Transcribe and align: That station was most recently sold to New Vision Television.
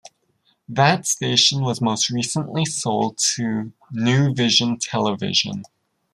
That 0.67 1.05
station 1.05 1.61
was 1.61 1.79
most 1.79 2.09
recently 2.09 2.65
sold 2.65 3.19
to 3.35 3.71
New 3.91 4.33
Vision 4.33 4.79
Television. 4.79 5.63